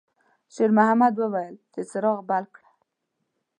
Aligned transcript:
شېرمحمد 0.53 1.13
وویل 1.17 1.55
چې 1.73 1.81
څراغ 1.89 2.19
بل 2.29 2.45
کړه. 2.55 2.69